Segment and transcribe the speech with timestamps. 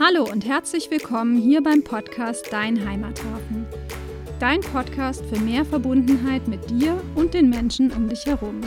[0.00, 3.66] Hallo und herzlich willkommen hier beim Podcast Dein Heimathafen.
[4.38, 8.60] Dein Podcast für mehr Verbundenheit mit dir und den Menschen um dich herum.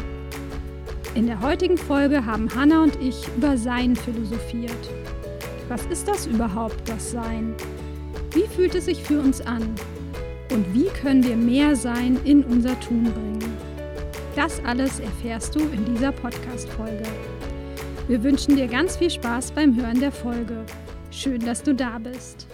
[1.15, 4.89] In der heutigen Folge haben Hanna und ich über Sein philosophiert.
[5.69, 7.55] Was ist das überhaupt, das Sein?
[8.33, 9.73] Wie fühlt es sich für uns an?
[10.51, 13.57] Und wie können wir mehr Sein in unser Tun bringen?
[14.35, 17.05] Das alles erfährst du in dieser Podcast-Folge.
[18.09, 20.65] Wir wünschen dir ganz viel Spaß beim Hören der Folge.
[21.11, 22.47] Schön, dass du da bist.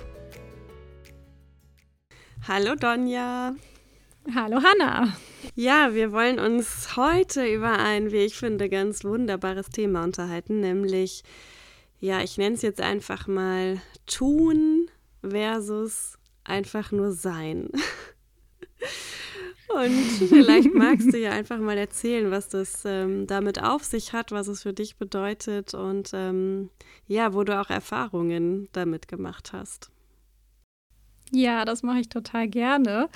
[2.47, 3.55] Hallo Donja.
[4.33, 5.15] Hallo Hanna.
[5.53, 11.23] Ja, wir wollen uns heute über ein, wie ich finde, ganz wunderbares Thema unterhalten, nämlich,
[11.99, 14.89] ja, ich nenne es jetzt einfach mal tun
[15.21, 17.69] versus einfach nur sein.
[19.67, 19.91] Und
[20.29, 24.47] vielleicht magst du ja einfach mal erzählen, was das ähm, damit auf sich hat, was
[24.47, 26.69] es für dich bedeutet und ähm,
[27.07, 29.91] ja, wo du auch Erfahrungen damit gemacht hast.
[31.31, 33.09] Ja, das mache ich total gerne.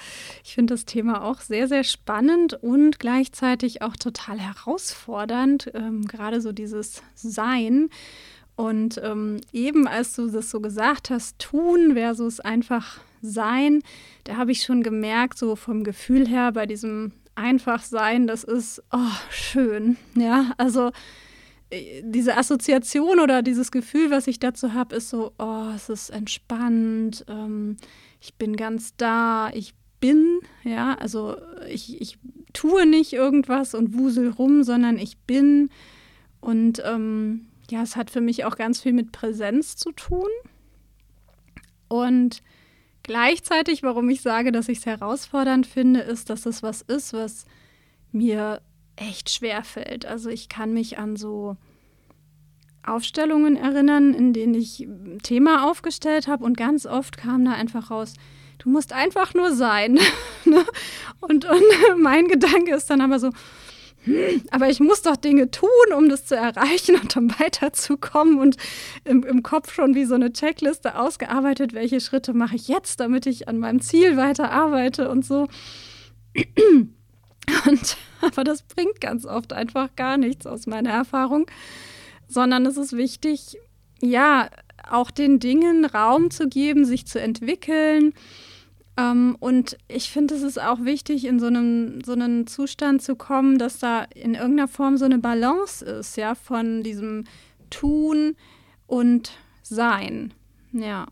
[0.43, 6.41] Ich finde das Thema auch sehr, sehr spannend und gleichzeitig auch total herausfordernd, ähm, gerade
[6.41, 7.89] so dieses Sein.
[8.57, 13.81] Und ähm, eben als du das so gesagt hast, tun versus einfach sein,
[14.23, 19.17] da habe ich schon gemerkt, so vom Gefühl her bei diesem Einfachsein, das ist oh,
[19.29, 19.97] schön.
[20.15, 20.91] Ja, also
[21.69, 26.09] äh, diese Assoziation oder dieses Gefühl, was ich dazu habe, ist so, oh, es ist
[26.09, 27.77] entspannt, ähm,
[28.19, 31.37] ich bin ganz da, ich bin, ja, also
[31.69, 32.17] ich, ich
[32.53, 35.69] tue nicht irgendwas und wusel rum, sondern ich bin.
[36.41, 40.27] Und ähm, ja, es hat für mich auch ganz viel mit Präsenz zu tun.
[41.87, 42.41] Und
[43.03, 47.45] Gleichzeitig, warum ich sage, dass ich es herausfordernd finde, ist, dass es was ist, was
[48.11, 48.61] mir
[48.95, 50.05] echt schwer fällt.
[50.05, 51.57] Also ich kann mich an so
[52.83, 57.91] Aufstellungen erinnern, in denen ich ein Thema aufgestellt habe und ganz oft kam da einfach
[57.91, 58.13] raus,
[58.59, 59.99] du musst einfach nur sein.
[60.43, 60.65] Ne?
[61.19, 61.63] und, und
[61.99, 63.29] mein Gedanke ist dann aber so,
[64.49, 68.57] aber ich muss doch Dinge tun, um das zu erreichen und um weiterzukommen und
[69.03, 73.25] im, im Kopf schon wie so eine Checkliste ausgearbeitet, welche Schritte mache ich jetzt, damit
[73.27, 75.47] ich an meinem Ziel weiterarbeite und so.
[77.65, 81.47] Und, aber das bringt ganz oft einfach gar nichts aus meiner Erfahrung,
[82.27, 83.57] sondern es ist wichtig,
[84.01, 84.49] ja,
[84.89, 88.13] auch den Dingen Raum zu geben, sich zu entwickeln
[88.97, 93.15] ähm, und ich finde, es ist auch wichtig, in so einem so einen Zustand zu
[93.15, 97.25] kommen, dass da in irgendeiner Form so eine Balance ist, ja, von diesem
[97.69, 98.35] Tun
[98.87, 99.31] und
[99.63, 100.33] Sein.
[100.73, 101.07] Ja,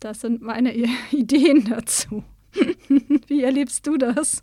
[0.00, 0.74] das sind meine
[1.10, 2.24] Ideen dazu.
[3.26, 4.42] Wie erlebst du das?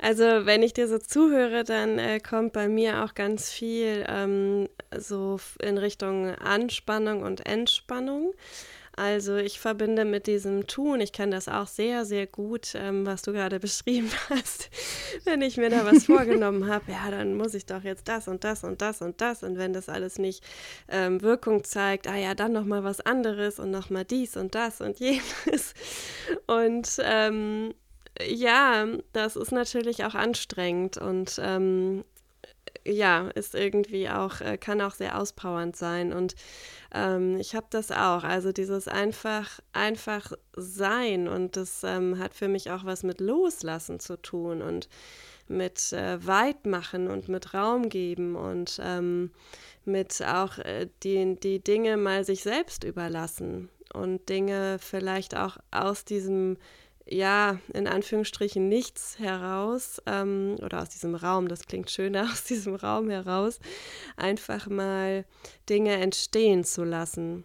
[0.00, 4.68] Also wenn ich dir so zuhöre, dann äh, kommt bei mir auch ganz viel ähm,
[4.96, 8.32] so in Richtung Anspannung und Entspannung.
[8.96, 13.20] Also ich verbinde mit diesem Tun, ich kann das auch sehr, sehr gut, ähm, was
[13.20, 14.70] du gerade beschrieben hast.
[15.24, 18.42] wenn ich mir da was vorgenommen habe, ja, dann muss ich doch jetzt das und
[18.42, 19.42] das und das und das.
[19.42, 20.42] Und wenn das alles nicht
[20.88, 24.98] ähm, Wirkung zeigt, ah ja, dann nochmal was anderes und nochmal dies und das und
[24.98, 25.74] jenes.
[26.46, 27.74] Und ähm,
[28.26, 32.02] ja, das ist natürlich auch anstrengend und ähm,
[32.86, 36.12] ja, ist irgendwie auch, äh, kann auch sehr auspowernd sein.
[36.12, 36.34] Und
[36.94, 38.24] ähm, ich habe das auch.
[38.24, 41.28] Also dieses einfach, einfach sein.
[41.28, 44.88] Und das ähm, hat für mich auch was mit Loslassen zu tun und
[45.48, 49.30] mit äh, Weitmachen und mit Raum geben und ähm,
[49.84, 56.04] mit auch äh, die, die Dinge mal sich selbst überlassen und Dinge vielleicht auch aus
[56.04, 56.56] diesem
[57.08, 62.74] ja, in Anführungsstrichen nichts heraus ähm, oder aus diesem Raum, das klingt schöner, aus diesem
[62.74, 63.60] Raum heraus,
[64.16, 65.24] einfach mal
[65.68, 67.44] Dinge entstehen zu lassen.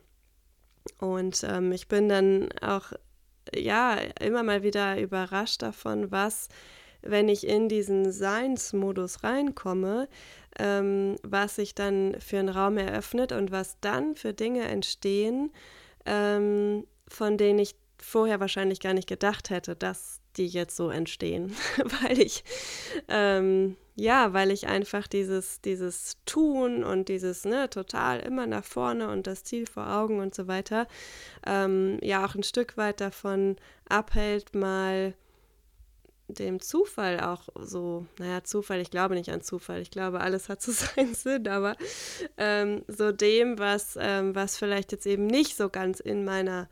[0.98, 2.92] Und ähm, ich bin dann auch,
[3.54, 6.50] ja, immer mal wieder überrascht davon, was,
[7.04, 10.10] wenn ich in diesen Seinsmodus reinkomme,
[10.58, 15.52] ähm, was sich dann für einen Raum eröffnet und was dann für Dinge entstehen,
[16.06, 21.56] ähm, von denen ich vorher wahrscheinlich gar nicht gedacht hätte, dass die jetzt so entstehen,
[22.02, 22.44] weil ich
[23.08, 29.10] ähm, ja, weil ich einfach dieses dieses Tun und dieses ne total immer nach vorne
[29.10, 30.88] und das Ziel vor Augen und so weiter
[31.46, 33.58] ähm, ja auch ein Stück weit davon
[33.90, 35.14] abhält, mal
[36.34, 40.62] dem Zufall auch so, naja, Zufall, ich glaube nicht an Zufall, ich glaube, alles hat
[40.62, 41.76] so seinen Sinn, aber
[42.38, 46.70] ähm, so dem, was, ähm, was vielleicht jetzt eben nicht so ganz in meiner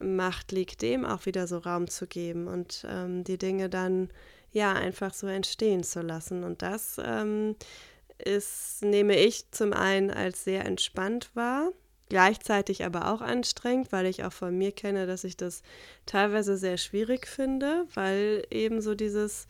[0.00, 4.10] Macht liegt, dem auch wieder so Raum zu geben und ähm, die Dinge dann
[4.52, 6.44] ja einfach so entstehen zu lassen.
[6.44, 7.56] Und das ähm,
[8.18, 11.70] ist, nehme ich zum einen als sehr entspannt wahr
[12.10, 15.62] gleichzeitig aber auch anstrengend, weil ich auch von mir kenne, dass ich das
[16.04, 19.46] teilweise sehr schwierig finde, weil eben so dieses,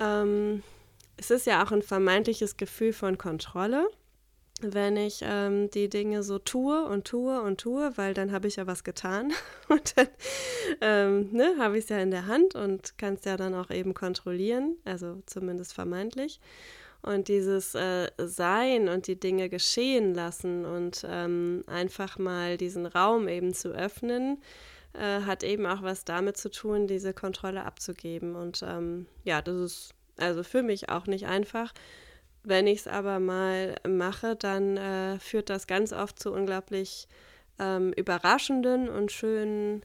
[0.00, 0.62] ähm,
[1.16, 3.88] es ist ja auch ein vermeintliches Gefühl von Kontrolle
[4.60, 8.56] wenn ich ähm, die Dinge so tue und tue und tue, weil dann habe ich
[8.56, 9.32] ja was getan
[9.68, 10.08] und dann
[10.80, 13.70] ähm, ne, habe ich es ja in der Hand und kann es ja dann auch
[13.70, 16.40] eben kontrollieren, also zumindest vermeintlich.
[17.00, 23.28] Und dieses äh, Sein und die Dinge geschehen lassen und ähm, einfach mal diesen Raum
[23.28, 24.42] eben zu öffnen,
[24.94, 28.34] äh, hat eben auch was damit zu tun, diese Kontrolle abzugeben.
[28.34, 31.72] Und ähm, ja, das ist also für mich auch nicht einfach
[32.48, 37.08] wenn ich es aber mal mache, dann äh, führt das ganz oft zu unglaublich
[37.58, 39.82] ähm, überraschenden und schönen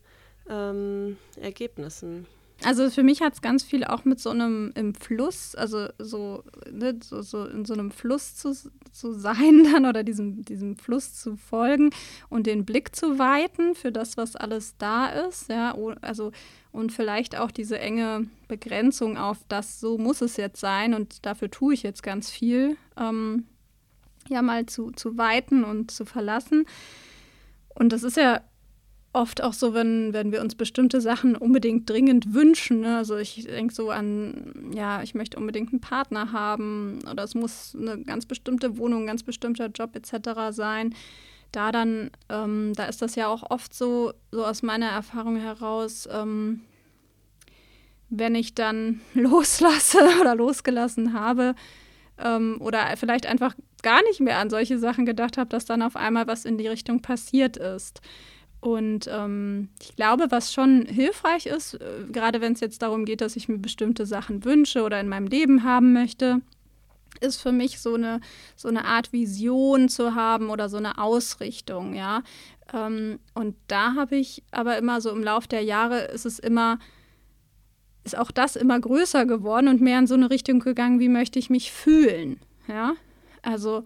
[0.49, 2.27] ähm, Ergebnissen.
[2.63, 6.43] Also für mich hat es ganz viel auch mit so einem im Fluss, also so,
[6.71, 8.53] ne, so, so, in so einem Fluss zu,
[8.91, 11.89] zu sein dann oder diesem, diesem Fluss zu folgen
[12.29, 16.31] und den Blick zu weiten für das, was alles da ist, ja, also
[16.71, 21.51] und vielleicht auch diese enge Begrenzung auf das, so muss es jetzt sein und dafür
[21.51, 23.45] tue ich jetzt ganz viel, ähm,
[24.29, 26.65] ja mal zu, zu weiten und zu verlassen.
[27.75, 28.41] Und das ist ja
[29.13, 32.81] oft auch so, wenn, wenn wir uns bestimmte Sachen unbedingt dringend wünschen.
[32.81, 32.97] Ne?
[32.97, 37.77] Also ich denke so an, ja, ich möchte unbedingt einen Partner haben oder es muss
[37.79, 40.39] eine ganz bestimmte Wohnung, ein ganz bestimmter Job etc.
[40.49, 40.95] sein.
[41.51, 46.09] Da dann, ähm, da ist das ja auch oft so, so aus meiner Erfahrung heraus,
[46.11, 46.61] ähm,
[48.09, 51.53] wenn ich dann loslasse oder losgelassen habe
[52.17, 55.95] ähm, oder vielleicht einfach gar nicht mehr an solche Sachen gedacht habe, dass dann auf
[55.95, 58.01] einmal was in die Richtung passiert ist.
[58.63, 63.19] Und ähm, ich glaube, was schon hilfreich ist, äh, gerade wenn es jetzt darum geht,
[63.19, 66.39] dass ich mir bestimmte Sachen wünsche oder in meinem Leben haben möchte,
[67.19, 68.21] ist für mich so eine,
[68.55, 72.23] so eine Art Vision zu haben oder so eine Ausrichtung, ja.
[72.71, 76.79] Ähm, und da habe ich aber immer so im Laufe der Jahre ist es immer,
[78.05, 81.37] ist auch das immer größer geworden und mehr in so eine Richtung gegangen, wie möchte
[81.37, 82.39] ich mich fühlen,
[82.69, 82.93] ja.
[83.41, 83.83] Also,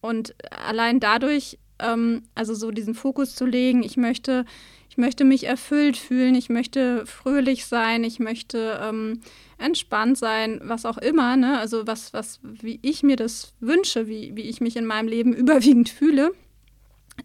[0.00, 4.44] und allein dadurch ähm, also so diesen Fokus zu legen, ich möchte,
[4.88, 9.20] ich möchte mich erfüllt fühlen, ich möchte fröhlich sein, ich möchte ähm,
[9.58, 11.58] entspannt sein, was auch immer, ne?
[11.58, 15.32] Also was, was, wie ich mir das wünsche, wie, wie ich mich in meinem Leben
[15.34, 16.32] überwiegend fühle,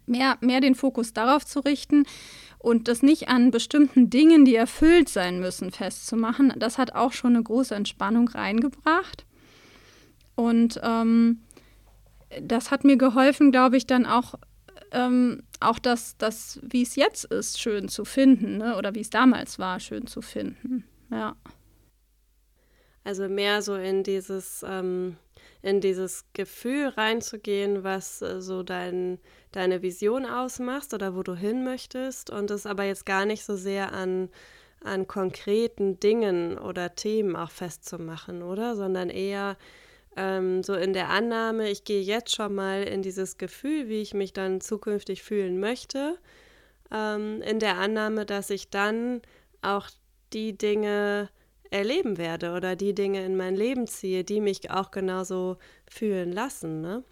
[0.06, 2.04] mehr, mehr den Fokus darauf zu richten
[2.58, 7.34] und das nicht an bestimmten Dingen, die erfüllt sein müssen, festzumachen, das hat auch schon
[7.34, 9.24] eine große Entspannung reingebracht.
[10.34, 11.40] Und ähm,
[12.40, 14.34] das hat mir geholfen, glaube ich, dann auch
[14.92, 18.76] ähm, auch das, das wie es jetzt ist, schön zu finden, ne?
[18.76, 20.84] oder wie es damals war, schön zu finden.
[21.10, 21.36] Ja.
[23.04, 25.16] Also mehr so in dieses, ähm,
[25.62, 29.18] in dieses Gefühl reinzugehen, was äh, so dein,
[29.52, 33.56] deine Vision ausmacht oder wo du hin möchtest und es aber jetzt gar nicht so
[33.56, 34.28] sehr an,
[34.82, 38.76] an konkreten Dingen oder Themen auch festzumachen, oder?
[38.76, 39.56] Sondern eher
[40.18, 44.14] ähm, so in der Annahme, ich gehe jetzt schon mal in dieses Gefühl, wie ich
[44.14, 46.18] mich dann zukünftig fühlen möchte,
[46.92, 49.22] ähm, in der Annahme, dass ich dann
[49.62, 49.88] auch
[50.32, 51.30] die Dinge
[51.70, 56.80] erleben werde oder die Dinge in mein Leben ziehe, die mich auch genauso fühlen lassen.
[56.80, 57.04] Ne?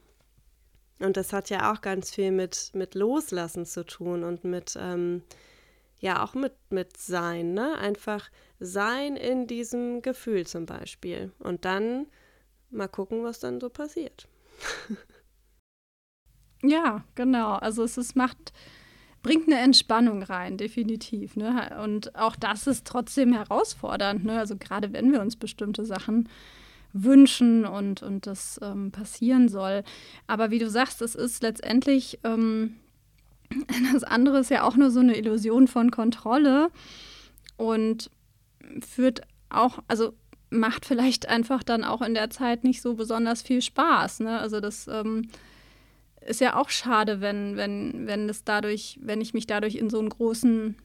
[0.98, 5.22] Und das hat ja auch ganz viel mit, mit Loslassen zu tun und mit, ähm,
[6.00, 7.76] ja, auch mit, mit Sein, ne?
[7.78, 11.32] Einfach sein in diesem Gefühl zum Beispiel.
[11.38, 12.06] Und dann
[12.70, 14.28] mal gucken, was dann so passiert.
[16.62, 17.54] ja, genau.
[17.54, 18.52] Also es ist, macht,
[19.22, 21.36] bringt eine Entspannung rein, definitiv.
[21.36, 21.78] Ne?
[21.82, 24.24] Und auch das ist trotzdem herausfordernd.
[24.24, 24.38] Ne?
[24.38, 26.28] Also gerade wenn wir uns bestimmte Sachen
[26.92, 29.84] wünschen und, und das ähm, passieren soll.
[30.26, 32.76] Aber wie du sagst, es ist letztendlich ähm,
[33.92, 36.70] das andere ist ja auch nur so eine Illusion von Kontrolle
[37.56, 38.10] und
[38.80, 40.14] führt auch, also
[40.58, 44.20] macht vielleicht einfach dann auch in der Zeit nicht so besonders viel Spaß.
[44.20, 44.38] Ne?
[44.38, 45.28] Also das ähm,
[46.20, 49.98] ist ja auch schade, wenn, wenn, wenn es dadurch, wenn ich mich dadurch in so
[49.98, 50.76] einen großen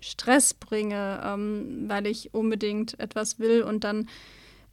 [0.00, 4.08] Stress bringe, ähm, weil ich unbedingt etwas will und dann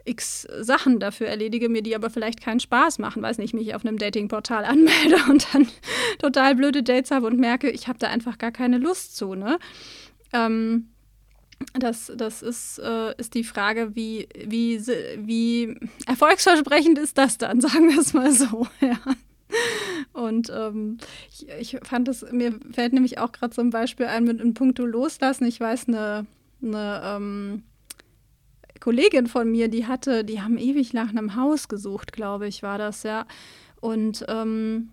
[0.05, 3.85] x Sachen dafür erledige, mir die aber vielleicht keinen Spaß machen, weiß nicht, mich auf
[3.85, 5.67] einem Datingportal anmelde und dann
[6.19, 9.35] total blöde Dates habe und merke, ich habe da einfach gar keine Lust zu.
[9.35, 9.59] Ne?
[10.33, 10.89] Ähm,
[11.73, 14.79] das, das ist, äh, ist die Frage, wie, wie,
[15.17, 18.67] wie erfolgsversprechend ist das dann, sagen wir es mal so.
[18.81, 18.99] Ja.
[20.11, 20.97] Und ähm,
[21.31, 24.85] ich, ich, fand es, mir fällt nämlich auch gerade ein Beispiel ein mit einem Punkto
[24.85, 25.45] Loslassen.
[25.47, 26.25] Ich weiß, eine,
[26.61, 27.63] eine ähm,
[28.81, 32.77] Kollegin von mir, die hatte, die haben ewig nach einem Haus gesucht, glaube ich, war
[32.77, 33.25] das, ja.
[33.79, 34.89] Und ähm,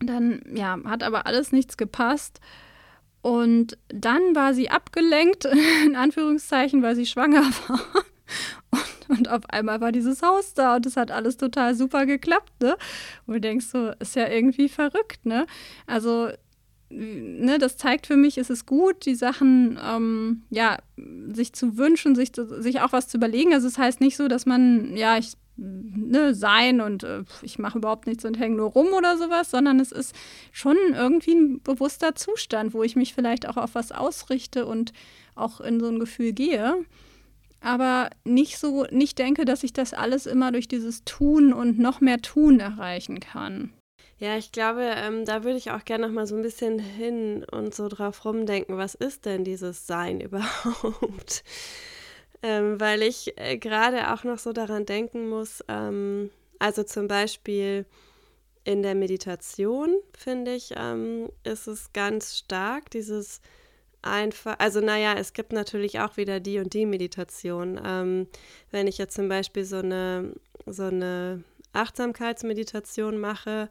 [0.00, 2.40] Dann, ja, hat aber alles nichts gepasst.
[3.28, 5.44] Und dann war sie abgelenkt,
[5.86, 7.80] in Anführungszeichen, weil sie schwanger war.
[8.70, 12.52] Und, und, auf einmal war dieses Haus da und es hat alles total super geklappt,
[12.62, 12.76] ne?
[13.26, 15.46] Und du denkst so, ist ja irgendwie verrückt, ne?
[15.86, 16.30] Also,
[16.88, 20.78] ne, das zeigt für mich, ist es gut, die Sachen, ähm, ja,
[21.30, 23.52] sich zu wünschen, sich, sich auch was zu überlegen.
[23.52, 27.58] Also, es das heißt nicht so, dass man, ja, ich ne, sein und äh, ich
[27.58, 30.14] mache überhaupt nichts und hänge nur rum oder sowas, sondern es ist
[30.52, 34.92] schon irgendwie ein bewusster Zustand, wo ich mich vielleicht auch auf was ausrichte und
[35.34, 36.84] auch in so ein Gefühl gehe.
[37.60, 42.00] Aber nicht so, nicht denke, dass ich das alles immer durch dieses Tun und noch
[42.00, 43.72] mehr Tun erreichen kann.
[44.20, 47.44] Ja, ich glaube, ähm, da würde ich auch gerne noch mal so ein bisschen hin
[47.50, 51.44] und so drauf rumdenken, was ist denn dieses Sein überhaupt?
[52.42, 57.86] Ähm, weil ich äh, gerade auch noch so daran denken muss, ähm, also zum Beispiel
[58.64, 63.40] in der Meditation, finde ich, ähm, ist es ganz stark, dieses
[64.02, 67.80] einfach, also naja, es gibt natürlich auch wieder die und die Meditation.
[67.84, 68.26] Ähm,
[68.70, 70.32] wenn ich jetzt zum Beispiel so eine,
[70.66, 71.42] so eine
[71.72, 73.68] Achtsamkeitsmeditation mache,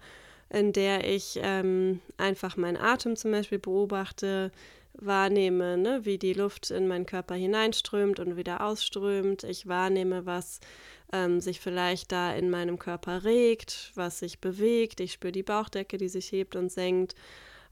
[0.50, 4.52] in der ich ähm, einfach meinen Atem zum Beispiel beobachte,
[5.00, 9.44] wahrnehme, ne, wie die Luft in meinen Körper hineinströmt und wieder ausströmt.
[9.44, 10.60] Ich wahrnehme, was
[11.14, 15.00] ähm, sich vielleicht da in meinem Körper regt, was sich bewegt.
[15.00, 17.16] Ich spüre die Bauchdecke, die sich hebt und senkt.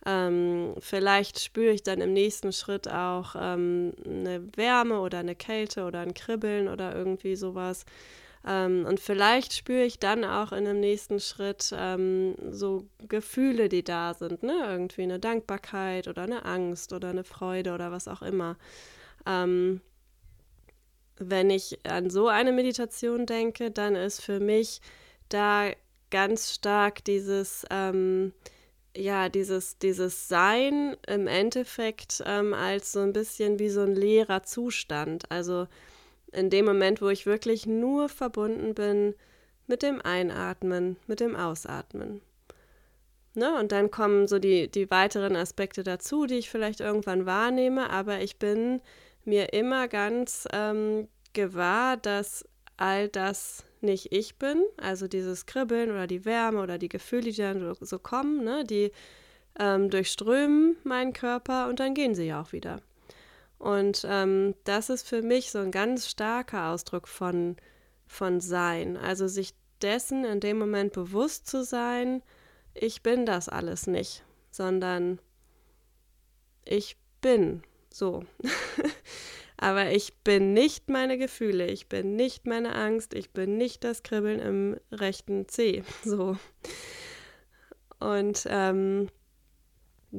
[0.05, 5.86] Ähm, vielleicht spüre ich dann im nächsten Schritt auch ähm, eine Wärme oder eine Kälte
[5.86, 7.86] oder ein Kribbeln oder irgendwie sowas.
[8.46, 13.84] Ähm, und vielleicht spüre ich dann auch in dem nächsten Schritt ähm, so Gefühle, die
[13.84, 14.66] da sind, ne?
[14.68, 18.58] Irgendwie eine Dankbarkeit oder eine Angst oder eine Freude oder was auch immer.
[19.25, 19.82] Ähm,
[21.18, 24.82] wenn ich an so eine Meditation denke, dann ist für mich
[25.30, 25.72] da
[26.12, 28.34] ganz stark dieses, ähm,
[28.96, 34.44] ja, dieses, dieses Sein im Endeffekt ähm, als so ein bisschen wie so ein leerer
[34.44, 35.32] Zustand.
[35.32, 35.68] Also
[36.36, 39.15] in dem Moment, wo ich wirklich nur verbunden bin
[39.68, 42.22] mit dem Einatmen, mit dem Ausatmen.
[43.34, 43.54] Ne?
[43.60, 48.22] Und dann kommen so die, die weiteren Aspekte dazu, die ich vielleicht irgendwann wahrnehme, aber
[48.22, 48.82] ich bin
[49.25, 52.46] mir immer ganz ähm, gewahr, dass
[52.77, 57.34] all das nicht ich bin, also dieses Kribbeln oder die Wärme oder die Gefühle, die
[57.34, 58.63] dann so kommen, ne?
[58.63, 58.92] die
[59.60, 62.82] ähm, durchströmen meinen Körper und dann gehen sie ja auch wieder.
[63.58, 67.56] Und ähm, das ist für mich so ein ganz starker Ausdruck von,
[68.06, 68.98] von Sein.
[68.98, 72.22] Also sich dessen in dem Moment bewusst zu sein,
[72.74, 75.20] ich bin das alles nicht, sondern
[76.66, 78.26] ich bin so.
[79.58, 84.04] Aber ich bin nicht meine Gefühle, ich bin nicht meine Angst, ich bin nicht das
[84.04, 85.84] Kribbeln im rechten C.
[86.04, 86.38] So.
[88.00, 89.08] Und ähm,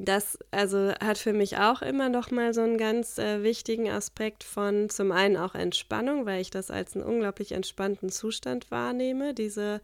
[0.05, 4.45] das also hat für mich auch immer noch mal so einen ganz äh, wichtigen Aspekt
[4.45, 9.81] von zum einen auch Entspannung, weil ich das als einen unglaublich entspannten Zustand wahrnehme, diese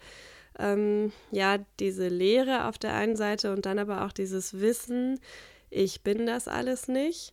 [0.58, 5.18] ähm, ja diese Leere auf der einen Seite und dann aber auch dieses Wissen,
[5.70, 7.32] ich bin das alles nicht.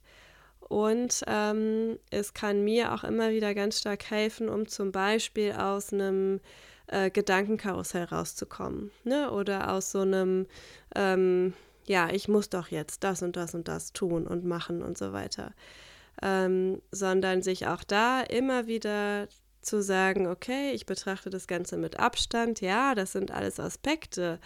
[0.62, 5.92] Und ähm, es kann mir auch immer wieder ganz stark helfen, um zum Beispiel aus
[5.92, 6.42] einem
[6.88, 8.92] äh, Gedankenkarussell rauszukommen.
[9.04, 9.32] Ne?
[9.32, 10.46] Oder aus so einem
[10.96, 11.54] ähm,
[11.90, 15.12] ja, ich muss doch jetzt das und das und das tun und machen und so
[15.12, 15.54] weiter.
[16.22, 19.28] Ähm, sondern sich auch da immer wieder
[19.62, 24.40] zu sagen, okay, ich betrachte das Ganze mit Abstand, ja, das sind alles Aspekte,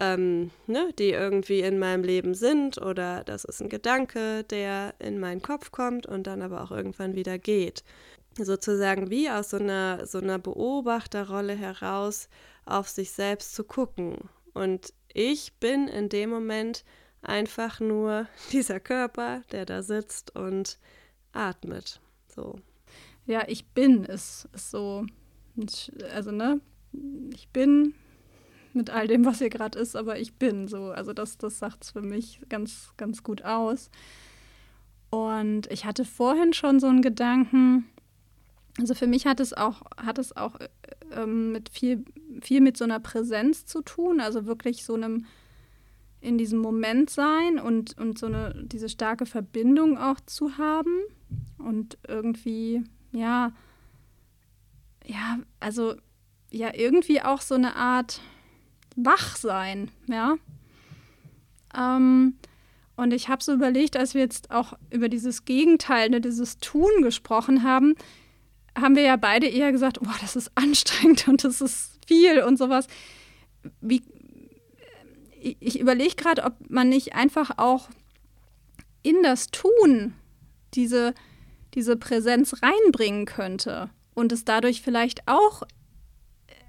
[0.00, 5.20] ähm, ne, die irgendwie in meinem Leben sind oder das ist ein Gedanke, der in
[5.20, 7.84] meinen Kopf kommt und dann aber auch irgendwann wieder geht.
[8.36, 12.28] Sozusagen wie aus so einer, so einer Beobachterrolle heraus
[12.64, 14.16] auf sich selbst zu gucken
[14.54, 16.84] und ich bin in dem Moment
[17.22, 20.78] einfach nur dieser Körper, der da sitzt und
[21.32, 22.00] atmet.
[22.34, 22.58] So.
[23.26, 25.06] Ja, ich bin ist, ist so,
[26.12, 26.60] also ne,
[27.32, 27.94] ich bin
[28.74, 30.90] mit all dem, was hier gerade ist, aber ich bin so.
[30.90, 33.90] Also das, das sagt es für mich ganz, ganz gut aus.
[35.10, 37.84] Und ich hatte vorhin schon so einen Gedanken,
[38.78, 40.56] also für mich hat es auch, hat es auch
[41.14, 42.04] ähm, mit viel,
[42.44, 45.26] viel mit so einer Präsenz zu tun, also wirklich so einem
[46.20, 51.00] in diesem Moment sein und, und so eine, diese starke Verbindung auch zu haben
[51.58, 53.52] und irgendwie, ja,
[55.04, 55.96] ja, also
[56.50, 58.20] ja, irgendwie auch so eine Art
[58.94, 60.36] Wachsein, ja.
[61.76, 62.34] Ähm,
[62.94, 67.02] und ich habe so überlegt, als wir jetzt auch über dieses Gegenteil, ne, dieses Tun
[67.02, 67.94] gesprochen haben,
[68.78, 72.58] haben wir ja beide eher gesagt, oh, das ist anstrengend und das ist viel und
[72.58, 72.86] sowas.
[73.80, 74.02] Wie,
[75.40, 77.88] ich, ich überlege gerade, ob man nicht einfach auch
[79.02, 80.14] in das Tun
[80.74, 81.14] diese,
[81.74, 85.62] diese Präsenz reinbringen könnte und es dadurch vielleicht auch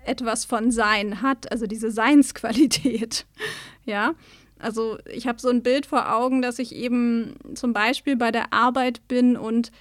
[0.06, 3.26] etwas von Sein hat, also diese Seinsqualität.
[3.86, 4.16] ja,
[4.60, 8.54] also ich habe so ein Bild vor Augen, dass ich eben zum Beispiel bei der
[8.54, 9.72] Arbeit bin und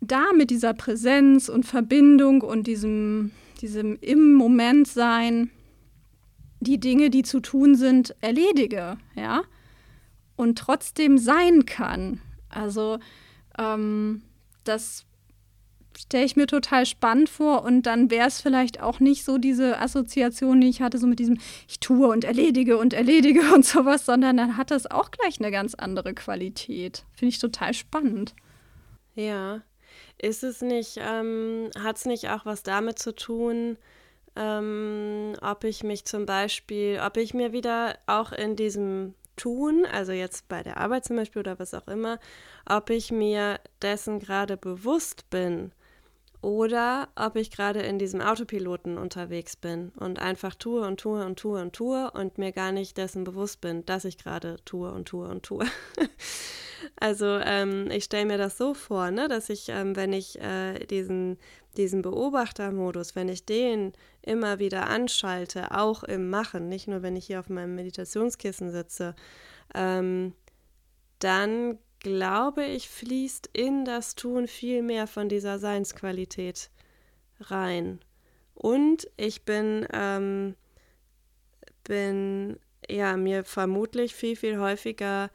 [0.00, 5.50] da mit dieser Präsenz und Verbindung und diesem, diesem im Moment sein
[6.60, 9.42] die Dinge, die zu tun sind, erledige, ja,
[10.36, 12.20] und trotzdem sein kann.
[12.48, 12.98] Also
[13.58, 14.22] ähm,
[14.64, 15.04] das
[15.98, 19.80] stelle ich mir total spannend vor und dann wäre es vielleicht auch nicht so diese
[19.80, 24.04] Assoziation, die ich hatte, so mit diesem ich tue und erledige und erledige und sowas,
[24.04, 27.04] sondern dann hat das auch gleich eine ganz andere Qualität.
[27.12, 28.34] Finde ich total spannend.
[29.14, 29.62] Ja.
[30.18, 33.76] Ist es nicht, ähm, hat es nicht auch was damit zu tun,
[34.36, 40.12] ähm, ob ich mich zum Beispiel, ob ich mir wieder auch in diesem Tun, also
[40.12, 42.18] jetzt bei der Arbeit zum Beispiel oder was auch immer,
[42.68, 45.72] ob ich mir dessen gerade bewusst bin
[46.40, 51.38] oder ob ich gerade in diesem Autopiloten unterwegs bin und einfach tue und tue und
[51.38, 55.06] tue und tue und mir gar nicht dessen bewusst bin, dass ich gerade tue und
[55.08, 55.66] tue und tue.
[56.96, 60.86] also ähm, ich stelle mir das so vor, ne, dass ich, ähm, wenn ich äh,
[60.86, 61.38] diesen,
[61.76, 63.92] diesen Beobachtermodus, wenn ich den
[64.22, 69.14] immer wieder anschalte, auch im Machen, nicht nur wenn ich hier auf meinem Meditationskissen sitze,
[69.74, 70.32] ähm,
[71.18, 76.70] dann glaube ich, fließt in das Tun viel mehr von dieser Seinsqualität
[77.40, 78.00] rein.
[78.54, 80.54] Und ich bin, ähm,
[81.84, 85.30] bin ja mir vermutlich viel, viel häufiger,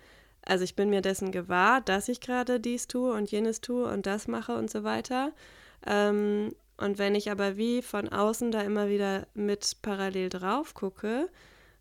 [0.46, 4.06] also ich bin mir dessen gewahr, dass ich gerade dies tue und jenes tue und
[4.06, 5.32] das mache und so weiter.
[5.86, 11.30] Ähm, und wenn ich aber wie von außen da immer wieder mit parallel drauf gucke,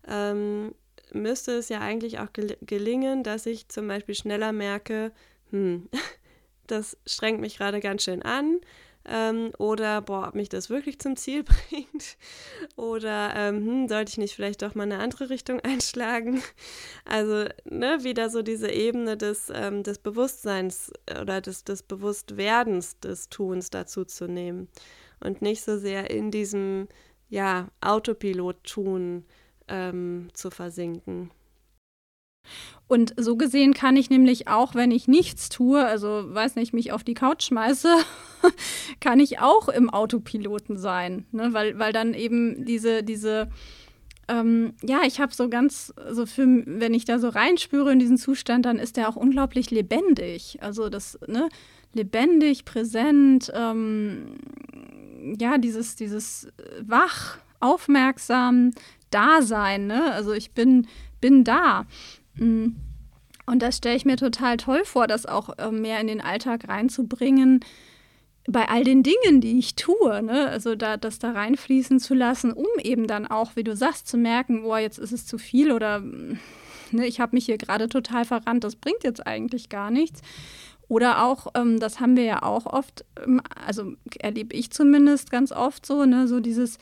[0.07, 0.75] ähm,
[1.12, 5.12] müsste es ja eigentlich auch gel gelingen, dass ich zum Beispiel schneller merke,
[5.50, 5.89] hm,
[6.67, 8.61] das strengt mich gerade ganz schön an.
[9.12, 12.16] Ähm, oder, boah, ob mich das wirklich zum Ziel bringt.
[12.76, 16.42] Oder, ähm, hm, sollte ich nicht vielleicht doch mal eine andere Richtung einschlagen?
[17.04, 23.28] Also, ne, wieder so diese Ebene des, ähm, des Bewusstseins oder des, des Bewusstwerdens des
[23.28, 24.68] Tuns dazu zu nehmen.
[25.18, 26.86] Und nicht so sehr in diesem,
[27.28, 29.25] ja, Autopilot-Tun
[29.68, 31.30] ähm, zu versinken.
[32.87, 36.91] Und so gesehen kann ich nämlich auch, wenn ich nichts tue, also weiß nicht, mich
[36.91, 37.95] auf die Couch schmeiße,
[39.00, 41.53] kann ich auch im Autopiloten sein, ne?
[41.53, 43.49] weil, weil dann eben diese, diese
[44.31, 48.17] ähm, ja, ich habe so ganz, so für, wenn ich da so reinspüre in diesen
[48.17, 50.59] Zustand, dann ist der auch unglaublich lebendig.
[50.61, 51.49] Also das, ne,
[51.95, 54.37] lebendig, präsent, ähm,
[55.41, 56.49] ja, dieses, dieses
[56.81, 58.71] wach, aufmerksam,
[59.11, 60.13] Dasein, ne?
[60.13, 60.87] Also ich bin,
[61.21, 61.87] bin da.
[62.41, 62.76] Mm.
[63.47, 66.69] Und das stelle ich mir total toll vor, das auch äh, mehr in den Alltag
[66.69, 67.61] reinzubringen,
[68.47, 70.49] bei all den Dingen, die ich tue, ne?
[70.49, 74.17] also da, das da reinfließen zu lassen, um eben dann auch, wie du sagst, zu
[74.17, 76.39] merken, boah, jetzt ist es zu viel oder mm,
[76.93, 80.23] ne, ich habe mich hier gerade total verrannt, das bringt jetzt eigentlich gar nichts.
[80.89, 85.53] Oder auch, ähm, das haben wir ja auch oft, ähm, also erlebe ich zumindest ganz
[85.53, 86.79] oft so, ne, so dieses,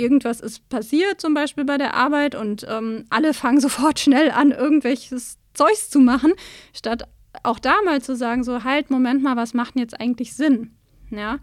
[0.00, 4.50] irgendwas ist passiert, zum Beispiel bei der Arbeit, und ähm, alle fangen sofort schnell an,
[4.50, 6.32] irgendwelches Zeugs zu machen,
[6.72, 7.04] statt
[7.42, 10.72] auch da mal zu sagen, so halt, Moment mal, was macht denn jetzt eigentlich Sinn?
[11.10, 11.38] Ja.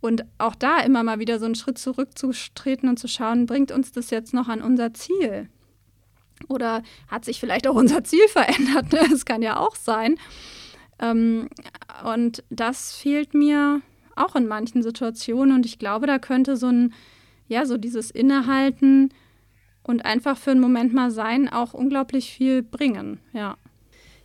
[0.00, 3.90] Und auch da immer mal wieder so einen Schritt zurückzutreten und zu schauen, bringt uns
[3.90, 5.48] das jetzt noch an unser Ziel?
[6.48, 8.92] Oder hat sich vielleicht auch unser Ziel verändert?
[8.92, 9.00] Ne?
[9.10, 10.18] Das kann ja auch sein.
[10.98, 11.48] Ähm,
[12.04, 13.80] und das fehlt mir
[14.16, 15.54] auch in manchen Situationen.
[15.54, 16.92] Und ich glaube, da könnte so ein
[17.48, 19.12] ja, so dieses Innehalten
[19.82, 23.56] und einfach für einen Moment mal sein auch unglaublich viel bringen, ja.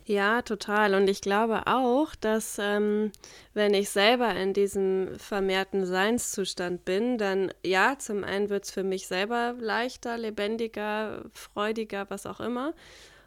[0.06, 0.94] Ja, total.
[0.94, 3.12] Und ich glaube auch, dass ähm,
[3.54, 8.82] wenn ich selber in diesem vermehrten Seinszustand bin, dann ja, zum einen wird es für
[8.82, 12.74] mich selber leichter, lebendiger, freudiger, was auch immer.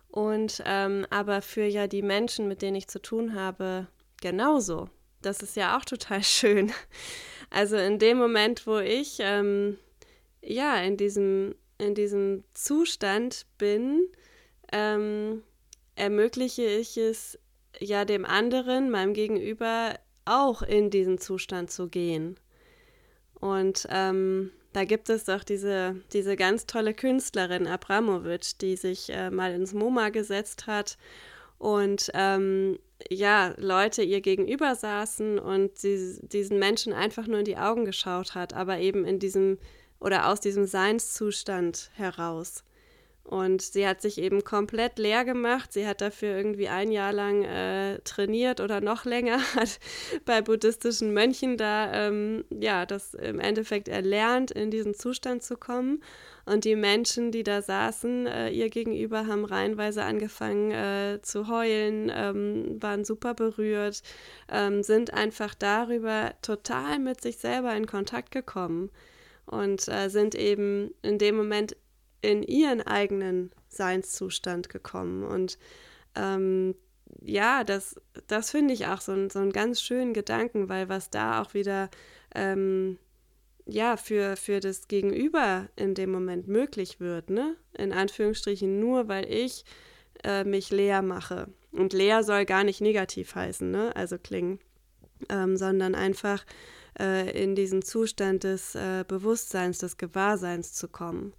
[0.10, 3.88] Und ähm, aber für ja die Menschen, mit denen ich zu tun habe,
[4.21, 4.89] genauso.
[5.21, 6.73] Das ist ja auch total schön.
[7.49, 9.77] Also in dem Moment, wo ich ähm,
[10.43, 14.08] ja in diesem, in diesem Zustand bin,
[14.71, 15.43] ähm,
[15.95, 17.39] ermögliche ich es
[17.79, 22.38] ja dem anderen, meinem Gegenüber, auch in diesen Zustand zu gehen.
[23.39, 29.29] Und ähm, da gibt es doch diese, diese ganz tolle Künstlerin Abramovic, die sich äh,
[29.29, 30.97] mal ins MoMA gesetzt hat
[31.58, 32.79] und ähm,
[33.10, 38.36] ja, Leute ihr gegenüber saßen und sie diesen Menschen einfach nur in die Augen geschaut
[38.36, 39.58] hat, aber eben in diesem
[40.04, 42.63] oder aus diesem Seinszustand heraus.
[43.24, 45.72] Und sie hat sich eben komplett leer gemacht.
[45.72, 49.80] Sie hat dafür irgendwie ein Jahr lang äh, trainiert oder noch länger, hat
[50.26, 56.04] bei buddhistischen Mönchen da, ähm, ja, das im Endeffekt erlernt, in diesen Zustand zu kommen.
[56.46, 62.12] Und die Menschen, die da saßen, äh, ihr gegenüber, haben reihenweise angefangen äh, zu heulen,
[62.13, 64.04] ähm, waren super berührt,
[64.52, 68.92] ähm, sind einfach darüber total mit sich selber in Kontakt gekommen
[69.45, 71.75] und äh, sind eben in dem Moment
[72.21, 75.23] in ihren eigenen Seinszustand gekommen.
[75.23, 75.58] Und
[76.15, 76.75] ähm,
[77.21, 77.95] ja, das,
[78.27, 81.89] das finde ich auch so, so einen ganz schönen Gedanken, weil was da auch wieder
[82.34, 82.97] ähm,
[83.65, 87.56] ja, für, für das Gegenüber in dem Moment möglich wird, ne?
[87.77, 89.63] In Anführungsstrichen nur, weil ich
[90.23, 91.47] äh, mich leer mache.
[91.71, 93.95] Und leer soll gar nicht negativ heißen, ne?
[93.95, 94.60] Also klingen,
[95.29, 96.45] ähm, sondern einfach
[96.99, 101.34] äh, in diesen Zustand des äh, Bewusstseins, des Gewahrseins zu kommen.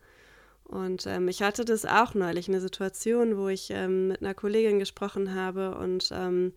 [0.65, 4.79] Und ähm, ich hatte das auch neulich, eine Situation, wo ich ähm, mit einer Kollegin
[4.79, 6.53] gesprochen habe und ähm,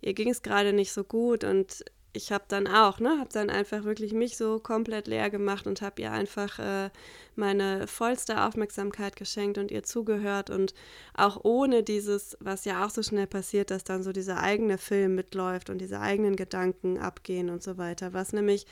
[0.00, 3.50] ihr ging es gerade nicht so gut und ich habe dann auch, ne, habe dann
[3.50, 6.90] einfach wirklich mich so komplett leer gemacht und habe ihr einfach äh,
[7.36, 10.74] meine vollste Aufmerksamkeit geschenkt und ihr zugehört und
[11.14, 15.14] auch ohne dieses, was ja auch so schnell passiert, dass dann so dieser eigene Film
[15.14, 18.66] mitläuft und diese eigenen Gedanken abgehen und so weiter, was nämlich,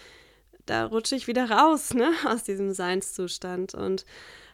[0.66, 4.04] da rutsche ich wieder raus, ne, aus diesem Seinszustand und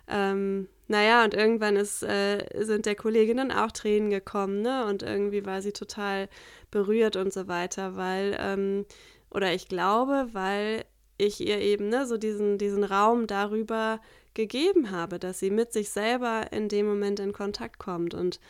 [0.09, 4.85] ähm, naja, und irgendwann ist, äh, sind der Kollegin dann auch Tränen gekommen, ne?
[4.87, 6.29] Und irgendwie war sie total
[6.71, 8.85] berührt und so weiter, weil, ähm,
[9.31, 10.85] oder ich glaube, weil
[11.17, 14.01] ich ihr eben ne, so diesen, diesen Raum darüber
[14.35, 18.15] gegeben habe, dass sie mit sich selber in dem Moment in Kontakt kommt.
[18.15, 18.41] Und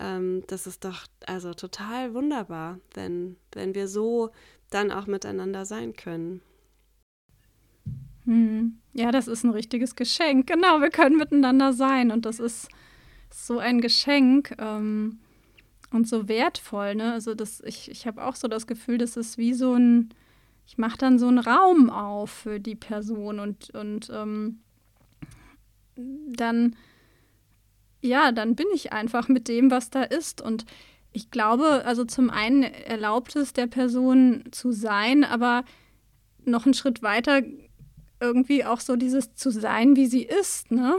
[0.00, 4.30] ähm, das ist doch also total wunderbar, wenn, wenn wir so
[4.70, 6.40] dann auch miteinander sein können.
[8.26, 8.78] Hm.
[8.92, 10.46] Ja, das ist ein richtiges Geschenk.
[10.46, 12.68] Genau, wir können miteinander sein und das ist
[13.30, 15.18] so ein Geschenk ähm,
[15.92, 16.96] und so wertvoll.
[16.96, 17.12] Ne?
[17.12, 20.10] Also das, ich, ich habe auch so das Gefühl, das ist wie so ein,
[20.66, 24.60] ich mache dann so einen Raum auf für die Person und, und ähm,
[25.96, 26.76] dann,
[28.02, 30.66] ja, dann bin ich einfach mit dem, was da ist und
[31.12, 35.64] ich glaube, also zum einen erlaubt es der Person zu sein, aber
[36.44, 37.40] noch einen Schritt weiter
[38.20, 40.96] irgendwie auch so dieses zu sein, wie sie ist, ne?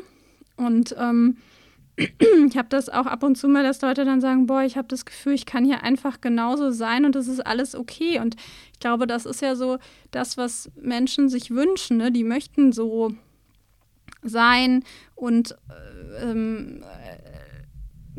[0.55, 1.37] Und ähm,
[1.97, 4.87] ich habe das auch ab und zu mal, dass Leute dann sagen, boah, ich habe
[4.87, 8.19] das Gefühl, ich kann hier einfach genauso sein und es ist alles okay.
[8.19, 8.35] Und
[8.73, 9.79] ich glaube, das ist ja so
[10.11, 11.97] das, was Menschen sich wünschen.
[11.97, 12.11] Ne?
[12.11, 13.13] Die möchten so
[14.21, 14.83] sein
[15.15, 16.83] und äh, ähm,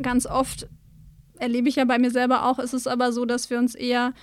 [0.01, 0.67] ganz oft
[1.37, 4.13] erlebe ich ja bei mir selber auch, ist es aber so, dass wir uns eher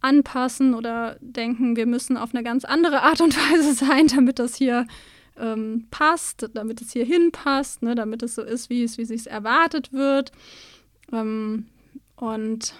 [0.00, 4.56] anpassen oder denken, wir müssen auf eine ganz andere Art und Weise sein, damit das
[4.56, 4.86] hier
[5.38, 9.30] ähm, passt, damit es hier hinpasst, ne, damit es so ist, wie es, wie sich
[9.30, 10.32] erwartet wird.
[11.12, 11.66] Ähm,
[12.16, 12.74] und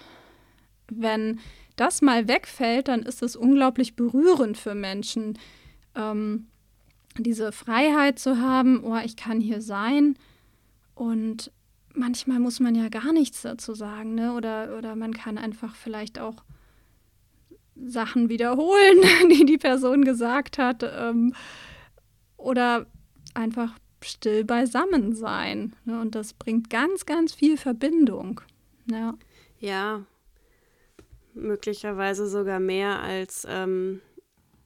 [0.89, 1.39] wenn
[1.75, 5.37] das mal wegfällt, dann ist es unglaublich berührend für Menschen,
[5.95, 6.47] ähm,
[7.17, 10.15] diese Freiheit zu haben, oh, ich kann hier sein.
[10.95, 11.51] Und
[11.93, 14.33] manchmal muss man ja gar nichts dazu sagen, ne?
[14.33, 16.43] Oder, oder man kann einfach vielleicht auch
[17.75, 20.83] Sachen wiederholen, die die Person gesagt hat.
[20.83, 21.33] Ähm,
[22.37, 22.87] oder
[23.33, 25.75] einfach still beisammen sein.
[25.85, 25.99] Ne?
[25.99, 28.41] Und das bringt ganz, ganz viel Verbindung.
[28.89, 29.13] Ja,
[29.59, 30.05] ja
[31.33, 34.01] möglicherweise sogar mehr als ähm,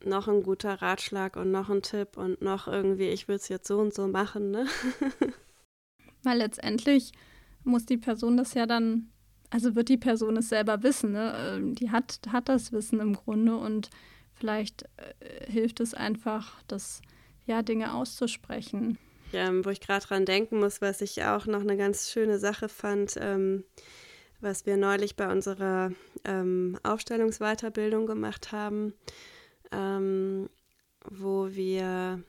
[0.03, 3.67] noch ein guter Ratschlag und noch ein Tipp und noch irgendwie, ich würde es jetzt
[3.67, 4.51] so und so machen.
[4.51, 4.65] Ne?
[6.23, 7.11] Weil letztendlich
[7.63, 9.11] muss die Person das ja dann
[9.49, 11.11] also wird die Person es selber wissen.
[11.11, 11.33] Ne?
[11.37, 13.89] Ähm, die hat, hat das Wissen im Grunde und
[14.33, 17.01] vielleicht äh, hilft es einfach, das
[17.45, 18.97] ja Dinge auszusprechen.
[19.33, 22.69] Ähm, wo ich gerade dran denken muss, was ich auch noch eine ganz schöne Sache
[22.69, 23.63] fand, ähm,
[24.39, 25.91] was wir neulich bei unserer
[26.23, 28.93] ähm, Aufstellungsweiterbildung gemacht haben,
[29.71, 30.49] ähm,
[31.09, 32.23] wo wir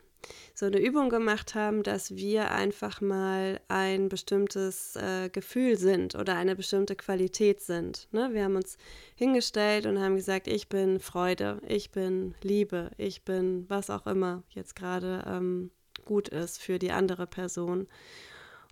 [0.55, 6.37] so eine Übung gemacht haben, dass wir einfach mal ein bestimmtes äh, Gefühl sind oder
[6.37, 8.09] eine bestimmte Qualität sind.
[8.13, 8.31] Ne?
[8.33, 8.79] Wir haben uns
[9.15, 14.43] hingestellt und haben gesagt, ich bin Freude, ich bin Liebe, ich bin was auch immer
[14.51, 15.71] jetzt gerade ähm,
[16.05, 17.87] gut ist für die andere Person.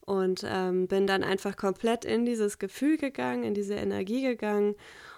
[0.07, 4.75] Und ähm, bin dann einfach komplett in dieses Gefühl gegangen, in diese Energie gegangen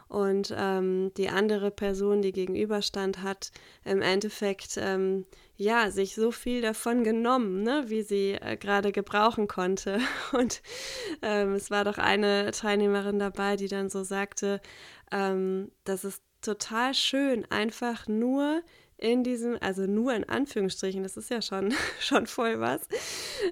[0.09, 3.51] und ähm, die andere Person, die gegenüberstand, hat
[3.85, 9.49] im Endeffekt ähm, ja sich so viel davon genommen, ne, wie sie äh, gerade gebrauchen
[9.49, 9.99] konnte.
[10.33, 10.63] Und
[11.23, 14.61] ähm, es war doch eine Teilnehmerin dabei, die dann so sagte,
[15.11, 18.63] ähm, das ist total schön, einfach nur
[18.99, 22.87] in diesem, also nur in Anführungsstrichen, das ist ja schon, schon voll was,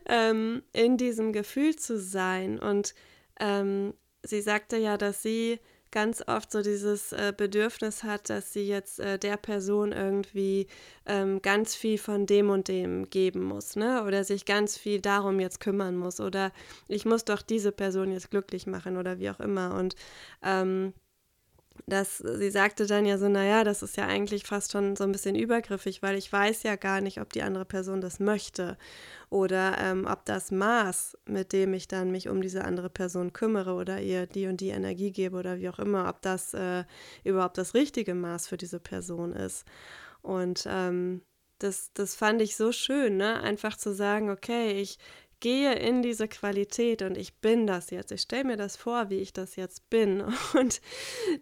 [0.07, 2.61] ähm, in diesem Gefühl zu sein.
[2.61, 2.95] Und
[3.41, 5.59] ähm, sie sagte ja, dass sie
[5.95, 10.67] ganz oft so dieses äh, Bedürfnis hat, dass sie jetzt äh, der Person irgendwie
[11.07, 14.03] ähm, ganz viel von dem und dem geben muss, ne?
[14.05, 16.19] Oder sich ganz viel darum jetzt kümmern muss.
[16.21, 16.51] Oder
[16.89, 19.77] ich muss doch diese Person jetzt glücklich machen oder wie auch immer.
[19.77, 19.95] Und
[20.43, 20.95] ähm,
[21.87, 25.13] dass sie sagte dann ja so, naja, das ist ja eigentlich fast schon so ein
[25.13, 28.79] bisschen übergriffig, weil ich weiß ja gar nicht, ob die andere Person das möchte
[29.31, 33.75] oder ähm, ob das Maß, mit dem ich dann mich um diese andere Person kümmere
[33.75, 36.85] oder ihr die und die Energie gebe oder wie auch immer, ob das äh,
[37.25, 39.65] überhaupt das richtige Maß für diese Person ist.
[40.23, 41.23] Und ähm,
[41.59, 43.41] das, das fand ich so schön, ne?
[43.41, 44.99] Einfach zu sagen, okay, ich
[45.45, 48.11] gehe in diese Qualität und ich bin das jetzt.
[48.11, 50.25] Ich stelle mir das vor, wie ich das jetzt bin.
[50.59, 50.81] Und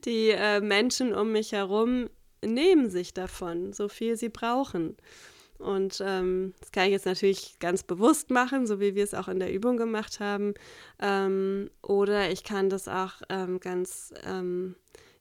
[0.04, 2.10] die äh, Menschen um mich herum
[2.44, 4.96] nehmen sich davon, so viel sie brauchen.
[5.58, 9.28] Und ähm, das kann ich jetzt natürlich ganz bewusst machen, so wie wir es auch
[9.28, 10.54] in der Übung gemacht haben.
[11.00, 14.74] Ähm, oder ich kann das auch ähm, ganz ähm,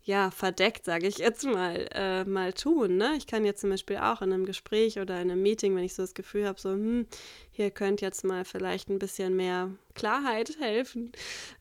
[0.04, 2.98] ja, verdeckt, sage ich jetzt mal, äh, mal tun.
[2.98, 3.14] Ne?
[3.18, 5.94] Ich kann jetzt zum Beispiel auch in einem Gespräch oder in einem Meeting, wenn ich
[5.94, 7.06] so das Gefühl habe, so, hm,
[7.52, 11.12] hier könnte jetzt mal vielleicht ein bisschen mehr Klarheit helfen,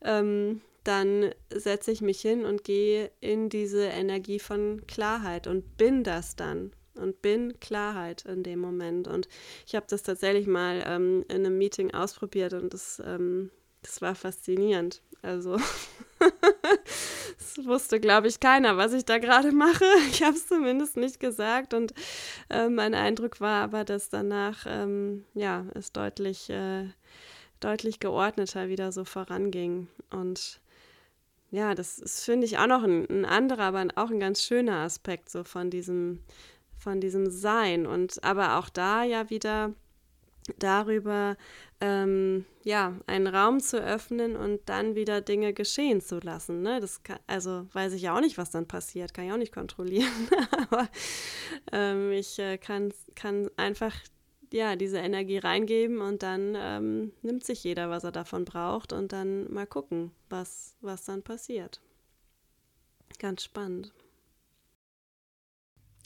[0.03, 6.03] ähm, dann setze ich mich hin und gehe in diese Energie von Klarheit und bin
[6.03, 9.07] das dann und bin Klarheit in dem Moment.
[9.07, 9.27] Und
[9.67, 13.51] ich habe das tatsächlich mal ähm, in einem Meeting ausprobiert und das, ähm,
[13.83, 15.01] das war faszinierend.
[15.21, 15.57] Also
[17.37, 19.85] das wusste, glaube ich, keiner, was ich da gerade mache.
[20.11, 21.73] Ich habe es zumindest nicht gesagt.
[21.73, 21.93] Und
[22.49, 26.89] äh, mein Eindruck war aber, dass danach ähm, ja, es deutlich, äh,
[27.59, 29.87] deutlich geordneter wieder so voranging.
[30.09, 30.59] Und
[31.51, 34.77] ja, das ist, finde ich, auch noch ein, ein, anderer, aber auch ein ganz schöner
[34.77, 36.19] Aspekt so von diesem,
[36.77, 37.85] von diesem Sein.
[37.85, 39.73] Und aber auch da ja wieder
[40.59, 41.37] darüber,
[41.79, 46.61] ähm, ja, einen Raum zu öffnen und dann wieder Dinge geschehen zu lassen.
[46.61, 46.79] Ne?
[46.79, 49.53] Das kann, also weiß ich ja auch nicht, was dann passiert, kann ich auch nicht
[49.53, 50.29] kontrollieren.
[50.69, 50.87] Aber
[51.71, 53.95] ähm, ich äh, kann, kann einfach
[54.53, 59.13] ja, diese Energie reingeben und dann ähm, nimmt sich jeder, was er davon braucht und
[59.13, 61.79] dann mal gucken, was, was dann passiert.
[63.19, 63.93] Ganz spannend.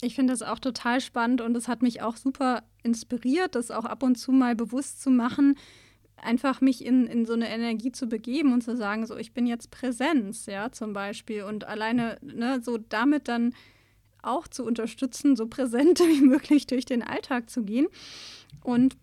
[0.02, 3.84] Ich finde das auch total spannend und es hat mich auch super inspiriert, das auch
[3.84, 5.56] ab und zu mal bewusst zu machen,
[6.16, 9.46] einfach mich in, in so eine Energie zu begeben und zu sagen, so ich bin
[9.46, 11.44] jetzt Präsenz, ja, zum Beispiel.
[11.44, 13.54] Und alleine, ne, so damit dann
[14.22, 17.86] auch zu unterstützen, so präsent wie möglich durch den Alltag zu gehen.
[18.62, 18.96] Und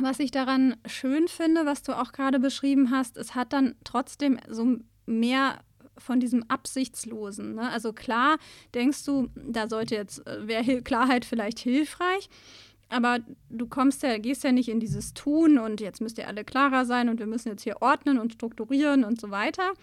[0.00, 4.38] was ich daran schön finde, was du auch gerade beschrieben hast, es hat dann trotzdem
[4.48, 4.76] so
[5.06, 5.60] mehr
[5.98, 7.54] von diesem Absichtslosen.
[7.54, 7.70] Ne?
[7.70, 8.38] Also klar
[8.74, 12.28] denkst du, da sollte jetzt, äh, wäre Klarheit vielleicht hilfreich,
[12.88, 13.18] aber
[13.50, 16.84] du kommst ja, gehst ja nicht in dieses Tun und jetzt müsst ihr alle klarer
[16.84, 19.74] sein und wir müssen jetzt hier ordnen und strukturieren und so weiter,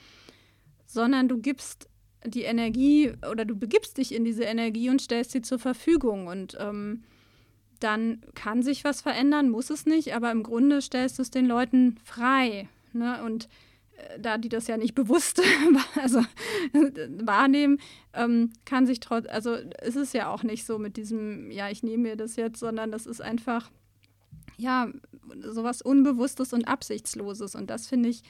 [0.85, 1.87] sondern du gibst
[2.25, 6.57] die Energie oder du begibst dich in diese Energie und stellst sie zur Verfügung und
[6.59, 7.03] ähm,
[7.79, 11.45] dann kann sich was verändern, muss es nicht, aber im Grunde stellst du es den
[11.45, 12.69] Leuten frei.
[12.93, 13.23] Ne?
[13.23, 13.49] Und
[14.19, 15.41] da die das ja nicht bewusst
[16.01, 16.21] also,
[16.73, 17.79] wahrnehmen,
[18.13, 21.83] ähm, kann sich trotz, also ist es ja auch nicht so mit diesem, ja, ich
[21.83, 23.71] nehme mir das jetzt, sondern das ist einfach,
[24.57, 24.89] ja,
[25.41, 27.55] sowas Unbewusstes und Absichtsloses.
[27.55, 28.23] Und das finde ich,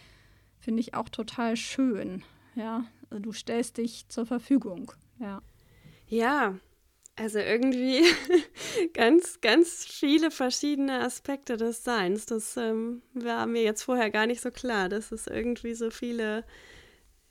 [0.59, 2.23] finde ich auch total schön.
[2.55, 4.91] Ja, also du stellst dich zur Verfügung.
[5.19, 5.41] Ja.
[6.07, 6.55] Ja,
[7.17, 8.03] also irgendwie
[8.93, 12.25] ganz, ganz viele verschiedene Aspekte des Seins.
[12.25, 16.43] Das ähm, war mir jetzt vorher gar nicht so klar, dass es irgendwie so viele,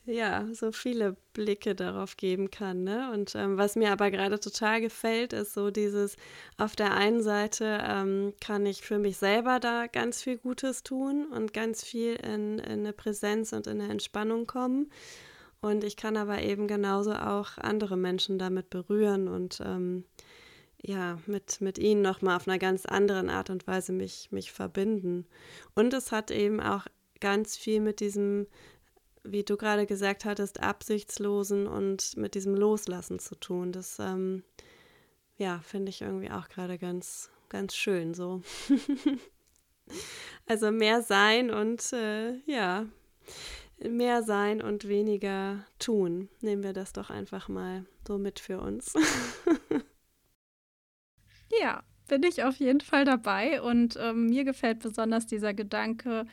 [0.06, 2.84] ja, so viele Blicke darauf geben kann.
[2.84, 3.10] Ne?
[3.12, 6.16] Und ähm, was mir aber gerade total gefällt, ist so dieses,
[6.56, 11.26] auf der einen Seite ähm, kann ich für mich selber da ganz viel Gutes tun
[11.26, 14.90] und ganz viel in, in eine Präsenz und in eine Entspannung kommen.
[15.64, 20.04] Und ich kann aber eben genauso auch andere Menschen damit berühren und ähm,
[20.82, 25.26] ja, mit, mit ihnen nochmal auf einer ganz anderen Art und Weise mich, mich verbinden.
[25.74, 26.84] Und es hat eben auch
[27.18, 28.46] ganz viel mit diesem,
[29.22, 33.72] wie du gerade gesagt hattest, absichtslosen und mit diesem Loslassen zu tun.
[33.72, 34.42] Das, ähm,
[35.38, 38.42] ja, finde ich irgendwie auch gerade ganz, ganz schön so.
[40.46, 42.84] also mehr sein und äh, ja,
[43.88, 46.28] mehr sein und weniger tun.
[46.40, 48.94] Nehmen wir das doch einfach mal so mit für uns.
[51.60, 56.26] ja, bin ich auf jeden Fall dabei und ähm, mir gefällt besonders dieser Gedanke,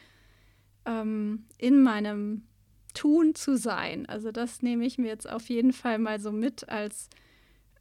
[0.86, 2.48] ähm, in meinem
[2.94, 4.06] Tun zu sein.
[4.08, 7.10] Also das nehme ich mir jetzt auf jeden Fall mal so mit als